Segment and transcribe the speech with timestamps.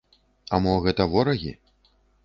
[0.57, 1.57] А мо гэта ворагі?